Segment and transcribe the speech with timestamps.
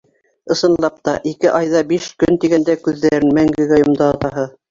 [0.53, 4.47] Ысынлап та, ике ай ҙа биш көн тигәндә күҙҙәрен мәңгегә йомдо атаһы.